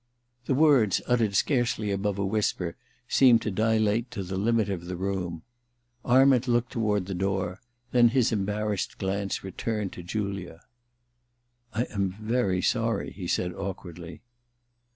[0.45, 2.75] The words, uttered scarcely above a whisper,
[3.07, 5.43] seemed to dilate to the limit of the room.
[6.03, 10.61] Arment looked toward the door; then his embarrassed glance returned to Julia.
[11.19, 14.23] * I am very sorry,* he said awkwardly.